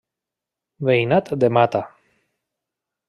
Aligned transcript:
Veïnat 0.87 1.31
de 1.43 1.49
Mata. 1.59 1.83